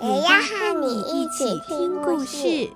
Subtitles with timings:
[0.00, 2.70] 也要和你一起听故事。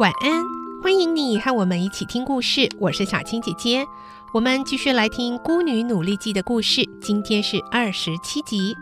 [0.00, 0.42] 晚安，
[0.82, 2.68] 欢迎你和我们一起听故事。
[2.80, 3.86] 我是小青姐姐，
[4.34, 6.82] 我们继续来听《孤女努力记》的故事。
[7.00, 8.76] 今天是二十七集。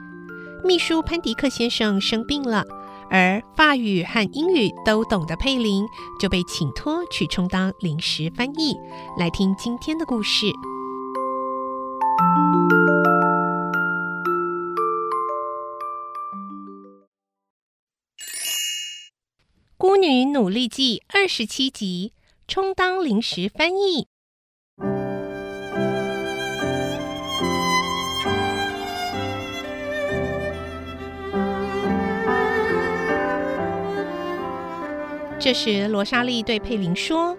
[0.65, 2.65] 秘书潘迪克先生生病了，
[3.11, 5.87] 而法语和英语都懂的佩林
[6.21, 8.77] 就被请托去充当临时翻译。
[9.19, 10.47] 来听今天的故事。
[19.79, 22.13] 《孤女努力记》二十七集，
[22.49, 24.09] 充当临时翻译。
[35.47, 37.39] 这时，罗莎莉对佩林说：“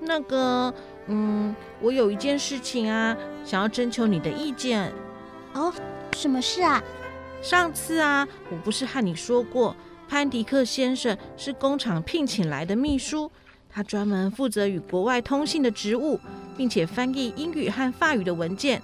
[0.00, 0.72] 那个，
[1.06, 4.90] 嗯，我有一件事情啊，想要征求你的意见。
[5.52, 5.70] 哦，
[6.14, 6.82] 什么事啊？
[7.42, 9.76] 上次啊，我不是和你说过。”
[10.08, 13.30] 潘迪克先生是工厂聘请来的秘书，
[13.68, 16.18] 他专门负责与国外通信的职务，
[16.56, 18.80] 并且翻译英语和法语的文件。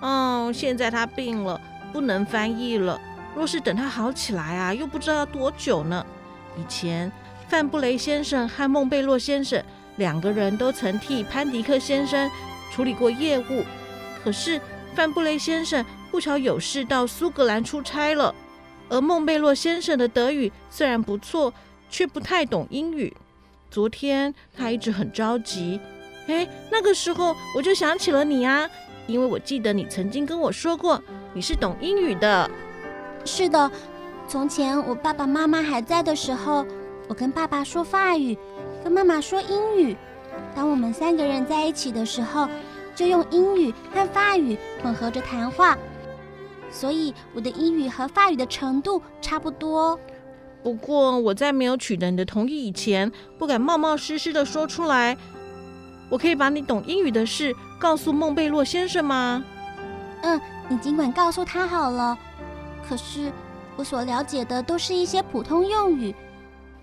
[0.00, 1.60] 嗯，现在他病了，
[1.92, 3.00] 不能翻译了。
[3.34, 6.06] 若是等他好起来啊，又不知道要多久呢。
[6.56, 7.10] 以前
[7.54, 9.62] 范布雷先生和孟贝洛先生
[9.94, 12.28] 两个人都曾替潘迪克先生
[12.72, 13.62] 处理过业务，
[14.24, 14.60] 可是
[14.92, 18.34] 范布雷先生不巧有事到苏格兰出差了。
[18.88, 21.54] 而孟贝洛先生的德语虽然不错，
[21.88, 23.16] 却不太懂英语。
[23.70, 25.78] 昨天他一直很着急。
[26.26, 28.68] 哎，那个时候我就想起了你啊，
[29.06, 31.00] 因为我记得你曾经跟我说过
[31.32, 32.50] 你是懂英语的。
[33.24, 33.70] 是的，
[34.26, 36.66] 从前我爸爸妈妈还在的时候，
[37.08, 38.36] 我跟爸爸说法语，
[38.82, 39.96] 跟妈妈说英语。
[40.54, 42.48] 当我们三个人在一起的时候，
[42.94, 45.76] 就用英语和法语混合着谈话。
[46.70, 49.98] 所以我的英语和法语的程度差不多。
[50.62, 55.16] 不过我在没有取得你的同意以前，不敢冒冒失失的说出来。
[56.08, 59.44] 我可以把你懂英语的事告诉孟贝洛先生吗？
[60.22, 62.16] 嗯，你尽管告诉他好了。
[62.88, 63.30] 可是
[63.76, 66.14] 我所了解的都是一些普通用语，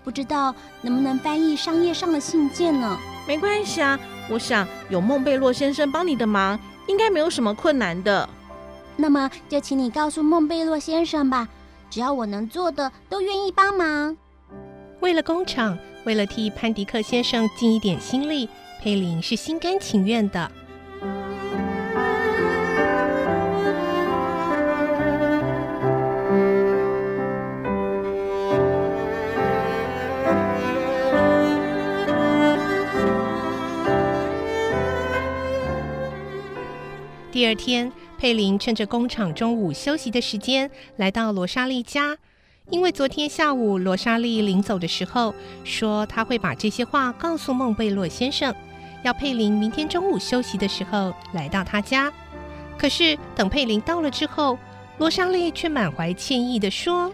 [0.04, 2.98] 不知道能不能翻译商业上的信件呢？
[3.26, 3.98] 没关系啊，
[4.28, 6.58] 我想有孟贝洛先生帮你的忙，
[6.88, 8.28] 应该没有什么困难的。
[8.96, 11.48] 那么就请你告诉孟贝洛先生吧，
[11.88, 14.16] 只要我能做的，都愿意帮忙。
[15.00, 18.48] 为了工厂，为了替潘迪克先生尽一点心力，
[18.80, 20.50] 佩林是心甘情愿的。
[37.32, 37.90] 第二天。
[38.18, 42.16] 佩林趁着工厂中午休息的时间，来到罗莎莉家。
[42.70, 45.34] 因为昨天下午罗莎莉临走的时候
[45.64, 48.54] 说，她会把这些话告诉孟贝洛先生，
[49.02, 52.12] 要佩林明天中午休息的时候来到他家。
[52.78, 54.56] 可是等佩林到了之后，
[54.98, 57.12] 罗莎莉却满怀歉意地说：“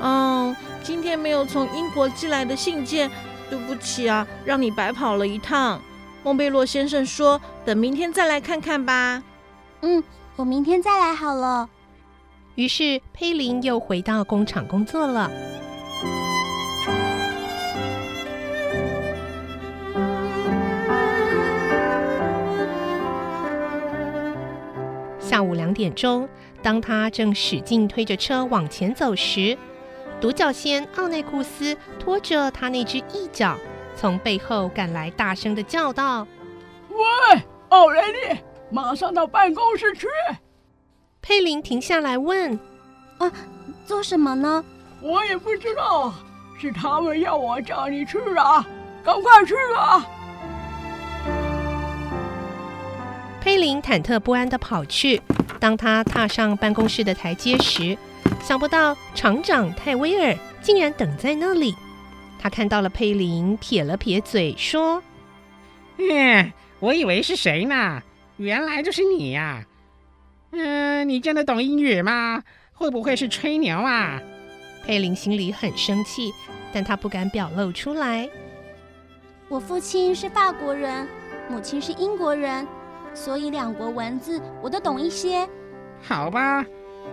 [0.00, 3.10] 嗯，今天没有从英国寄来的信件，
[3.50, 5.82] 对不起啊，让你白跑了一趟。
[6.24, 9.22] 孟贝洛先生说，等明天再来看看吧。”
[9.82, 10.02] 嗯。
[10.36, 11.68] 我明天再来好了。
[12.54, 15.30] 于是佩林又回到工厂工作了。
[25.18, 26.26] 下午两点钟，
[26.62, 29.58] 当他正使劲推着车往前走时，
[30.22, 33.58] 独角仙奥内库斯拖着他那只翼角，
[33.94, 36.26] 从背后赶来，大声的叫道
[36.88, 38.18] ：“喂，奥雷利！”
[38.70, 40.06] 马上到办公室去。
[41.22, 42.58] 佩林停下来问
[43.18, 43.30] ：“啊，
[43.84, 44.64] 做什么呢？”
[45.02, 46.12] 我也不知道，
[46.58, 48.66] 是他们要我叫你去啊，
[49.02, 50.06] 赶快去啊！
[53.40, 55.22] 佩林忐忑不安的跑去。
[55.58, 57.96] 当他踏上办公室的台阶时，
[58.42, 61.74] 想不到厂长泰威尔竟然等在那里。
[62.38, 65.02] 他看到了佩林，撇了撇嘴说
[65.96, 68.02] ：“嗯，我以为是谁呢？
[68.40, 69.62] 原来就是你呀！
[70.52, 72.42] 嗯，你真的懂英语吗？
[72.72, 74.18] 会不会是吹牛啊？”
[74.82, 76.32] 佩林心里很生气，
[76.72, 78.26] 但他不敢表露出来。
[79.50, 81.06] 我父亲是法国人，
[81.50, 82.66] 母亲是英国人，
[83.12, 85.46] 所以两国文字我都懂一些。
[86.00, 86.64] 好吧，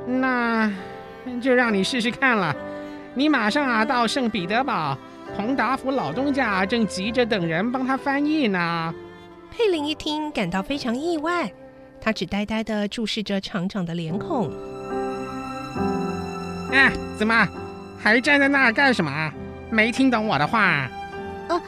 [0.06, 0.72] 那
[1.42, 2.56] 就让你试试看了。
[3.14, 4.98] 你马上啊到圣彼得堡。
[5.36, 8.96] 彭达福老东家正急着等人帮他翻译呢。
[9.58, 11.52] 佩林一听，感到非常意外，
[12.00, 14.52] 他只呆呆地注视着厂长的脸孔。
[16.72, 17.48] 啊，怎么
[17.98, 19.34] 还站在那儿干什么？
[19.72, 20.88] 没听懂我的话？
[21.50, 21.60] 呃，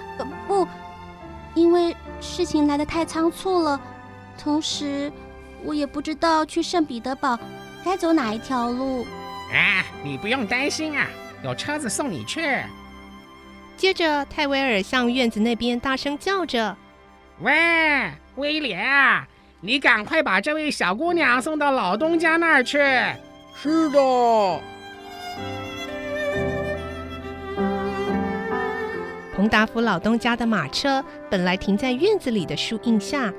[0.48, 0.68] 不，
[1.56, 3.82] 因为事情来得太仓促了，
[4.38, 5.12] 同时
[5.64, 7.40] 我也不知道去圣彼得堡
[7.84, 9.02] 该走哪一条路。
[9.52, 11.08] 啊，你不用担心啊，
[11.44, 12.40] 有车子送你去。
[13.76, 16.78] 接着，泰威尔向院子那边大声叫着
[17.42, 17.54] ：“喂，
[18.36, 19.26] 威廉啊，
[19.62, 22.78] 你赶快把这位小姑娘送到老东家那儿去。
[23.56, 24.00] ”“是的。”
[29.36, 33.34] 彭达福老东家的马车本来停在院子里的树荫下，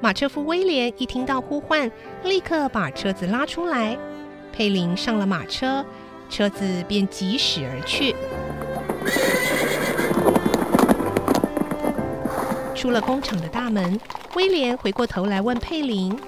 [0.00, 1.92] 马车夫威廉一听到呼唤，
[2.24, 3.94] 立刻把车子拉出来。
[4.50, 5.84] 佩林上了马车，
[6.30, 8.16] 车子便疾驶而去。
[12.82, 13.96] 出了工厂的大门，
[14.34, 16.18] 威廉回过头来问佩林：“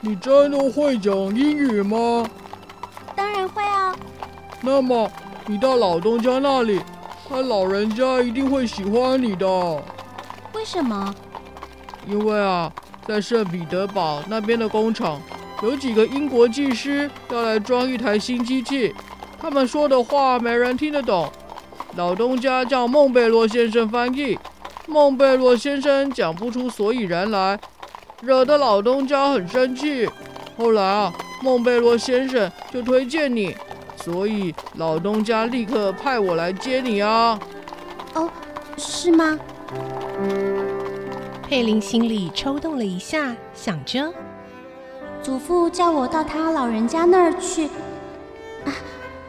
[0.00, 2.24] 你真的会讲英语吗
[3.16, 3.92] ？”“当然会啊。
[4.62, 5.10] ”“那么
[5.44, 6.80] 你到老东家那里，
[7.28, 9.44] 他老人家一定会喜欢你的。
[10.54, 11.12] ”“为什么
[12.06, 12.72] ？”“因为啊，
[13.08, 15.20] 在圣彼得堡那边的工厂，
[15.64, 18.94] 有几个英国技师要来装一台新机器，
[19.40, 21.28] 他们说的话没人听得懂。
[21.96, 24.38] 老东家叫孟贝罗先生翻译。”
[24.86, 27.58] 孟贝洛先生讲不出所以然来，
[28.20, 30.08] 惹得老东家很生气。
[30.56, 33.56] 后来啊，孟贝洛先生就推荐你，
[33.96, 37.38] 所以老东家立刻派我来接你啊。
[38.14, 38.30] 哦，
[38.76, 39.38] 是吗？
[41.42, 44.12] 佩林心里抽动了一下，想着，
[45.22, 47.66] 祖父叫我到他老人家那儿去，
[48.64, 48.70] 啊，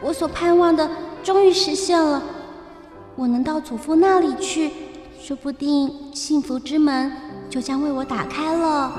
[0.00, 0.88] 我所盼望的
[1.24, 2.22] 终于实现了，
[3.16, 4.70] 我能到祖父那里去。
[5.26, 7.10] 说不定幸福之门
[7.50, 8.92] 就将为我打开了。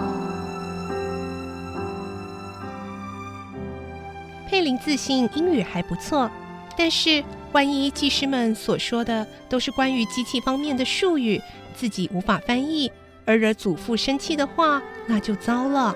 [4.46, 6.30] 佩林自信英语还不错，
[6.78, 11.42] 但是万一技师们所说的都是关于机器方面的术语，
[11.74, 12.92] 自己无法翻译，
[13.24, 15.96] 而惹祖父生气的话，那就糟了。